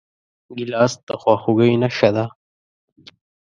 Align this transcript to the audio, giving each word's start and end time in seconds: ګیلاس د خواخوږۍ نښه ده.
ګیلاس 0.57 0.93
د 1.07 1.09
خواخوږۍ 1.21 1.73
نښه 1.81 2.09
ده. 2.15 2.25